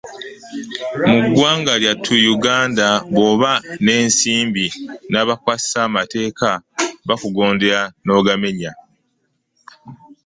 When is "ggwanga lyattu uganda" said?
1.27-2.87